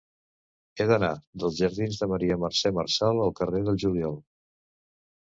[0.79, 1.11] He d'anar
[1.43, 4.21] dels jardins de Maria Mercè Marçal al carrer del Juliol.